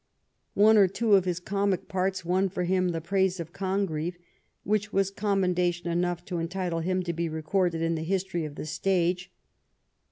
One 0.55 0.77
or 0.79 0.87
two 0.87 1.13
of 1.13 1.25
his 1.25 1.39
comic 1.39 1.87
parts 1.87 2.25
won 2.25 2.49
for 2.49 2.63
him 2.63 2.89
the 2.89 2.99
praise 3.01 3.39
of 3.39 3.53
Congreve, 3.53 4.17
which 4.63 4.91
was 4.91 5.11
commendation 5.11 5.91
enough 5.91 6.25
to 6.25 6.39
entitle 6.39 6.79
him 6.79 7.03
to 7.03 7.13
be 7.13 7.29
recorded 7.29 7.83
in 7.83 7.93
the 7.93 8.01
history 8.01 8.43
of 8.43 8.55
the 8.55 8.65
stage. 8.65 9.31